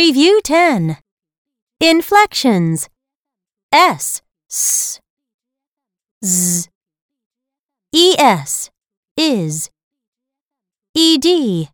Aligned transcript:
Review 0.00 0.40
10. 0.42 0.96
Inflections. 1.78 2.88
S, 3.70 4.22
s. 4.50 4.98
Z. 6.24 6.70
Es, 7.94 8.70
is. 9.14 9.70
Ed. 10.96 11.68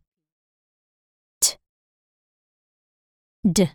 T. 1.39 1.55
D. 3.49 3.69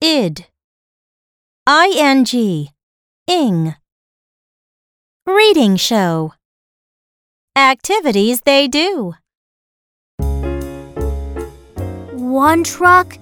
Id. 0.00 0.46
Ing. 1.66 2.70
Ing. 3.26 3.74
Reading 5.26 5.76
show. 5.76 6.32
Activities 7.54 8.40
they 8.46 8.66
do. 8.66 9.12
One 12.36 12.64
truck, 12.64 13.16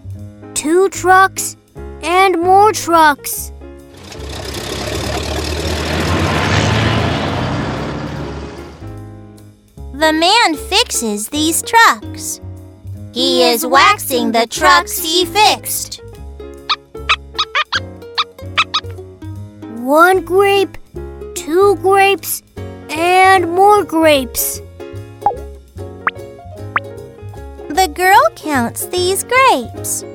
two 0.55 0.89
trucks, 0.89 1.57
and 2.03 2.41
more 2.41 2.73
trucks. 2.73 3.53
The 9.93 10.13
man 10.13 10.57
fixes 10.57 11.29
these 11.29 11.63
trucks. 11.63 12.41
He 13.13 13.45
is 13.45 13.65
waxing 13.65 14.33
the 14.33 14.49
trucks 14.49 14.99
he 14.99 15.25
fixed. 15.27 16.03
One 19.79 20.25
grape, 20.25 20.77
two 21.37 21.77
grapes, 21.77 22.43
and 22.91 23.49
more 23.53 23.85
grapes. 23.85 24.61
The 27.85 27.91
girl 27.91 28.31
counts 28.35 28.87
these 28.87 29.25
grapes. 29.25 30.07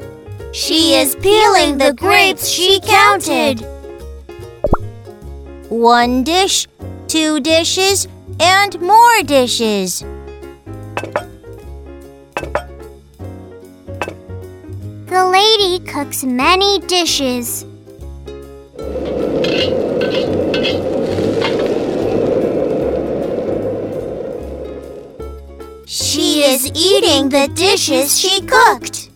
She 0.54 0.96
is 0.96 1.16
peeling 1.18 1.78
the 1.78 1.94
grapes 1.94 2.48
she 2.48 2.80
counted. 2.80 3.60
One 5.70 6.24
dish, 6.24 6.66
two 7.08 7.40
dishes, 7.40 8.08
and 8.40 8.82
more 8.82 9.22
dishes. 9.22 10.00
The 15.06 15.30
lady 15.32 15.86
cooks 15.86 16.24
many 16.24 16.80
dishes. 16.80 17.66
She 25.86 26.29
is 26.50 26.66
eating 26.74 27.30
the 27.30 27.48
dishes 27.54 28.20
she 28.20 28.42
cooked. 28.42 29.12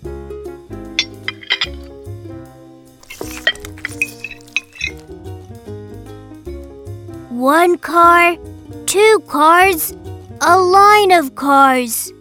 One 7.31 7.80
car, 7.80 8.38
two 8.86 9.23
cars, 9.28 9.95
a 10.42 10.59
line 10.59 11.11
of 11.11 11.34
cars. 11.34 12.14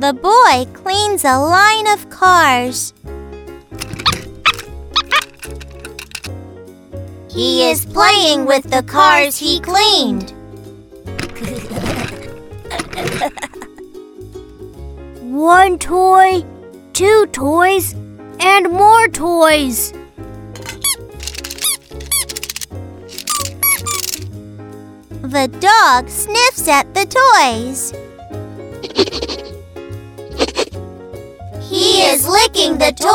The 0.00 0.12
boy 0.20 0.66
cleans 0.72 1.22
a 1.24 1.38
line 1.38 1.86
of 1.94 2.10
cars. 2.10 2.92
He 7.30 7.70
is 7.70 7.86
playing 7.86 8.46
with 8.46 8.64
the 8.64 8.82
cars 8.82 9.38
he 9.38 9.60
cleaned. 9.60 10.34
One 15.22 15.78
toy, 15.80 16.44
two 16.92 17.26
toys, 17.32 17.92
and 18.38 18.70
more 18.70 19.08
toys. 19.08 19.92
The 25.22 25.48
dog 25.58 26.08
sniffs 26.08 26.68
at 26.68 26.94
the 26.94 27.04
toys. 27.06 27.92
He 31.68 32.02
is 32.02 32.28
licking 32.28 32.78
the 32.78 32.92
toys 32.92 33.13